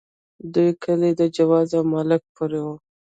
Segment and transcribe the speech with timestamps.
[0.53, 2.73] دوه کلي د جوزه او ملک پور وو.